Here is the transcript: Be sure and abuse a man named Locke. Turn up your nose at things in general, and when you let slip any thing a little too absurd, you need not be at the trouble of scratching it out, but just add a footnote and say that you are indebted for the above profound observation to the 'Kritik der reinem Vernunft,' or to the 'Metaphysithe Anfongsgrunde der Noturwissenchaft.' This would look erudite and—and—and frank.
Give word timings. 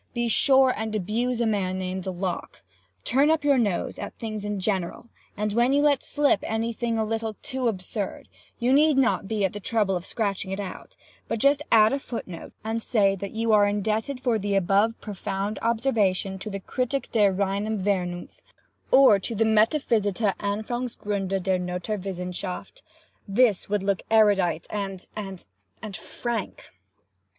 Be 0.15 0.27
sure 0.27 0.73
and 0.75 0.95
abuse 0.95 1.41
a 1.41 1.45
man 1.45 1.77
named 1.77 2.07
Locke. 2.07 2.63
Turn 3.03 3.29
up 3.29 3.43
your 3.43 3.59
nose 3.59 3.99
at 3.99 4.15
things 4.15 4.43
in 4.43 4.59
general, 4.59 5.09
and 5.37 5.53
when 5.53 5.73
you 5.73 5.83
let 5.83 6.01
slip 6.01 6.39
any 6.41 6.73
thing 6.73 6.97
a 6.97 7.05
little 7.05 7.35
too 7.43 7.67
absurd, 7.67 8.27
you 8.57 8.73
need 8.73 8.97
not 8.97 9.27
be 9.27 9.45
at 9.45 9.53
the 9.53 9.59
trouble 9.59 9.95
of 9.95 10.03
scratching 10.03 10.49
it 10.49 10.59
out, 10.59 10.95
but 11.27 11.37
just 11.37 11.61
add 11.71 11.93
a 11.93 11.99
footnote 11.99 12.51
and 12.63 12.81
say 12.81 13.15
that 13.17 13.33
you 13.33 13.51
are 13.53 13.67
indebted 13.67 14.19
for 14.19 14.39
the 14.39 14.55
above 14.55 14.99
profound 15.01 15.59
observation 15.61 16.39
to 16.39 16.49
the 16.49 16.59
'Kritik 16.59 17.11
der 17.11 17.31
reinem 17.31 17.77
Vernunft,' 17.77 18.41
or 18.89 19.19
to 19.19 19.35
the 19.35 19.45
'Metaphysithe 19.45 20.33
Anfongsgrunde 20.39 21.43
der 21.43 21.59
Noturwissenchaft.' 21.59 22.81
This 23.27 23.69
would 23.69 23.83
look 23.83 24.01
erudite 24.09 24.65
and—and—and 24.71 25.95
frank. 25.95 26.69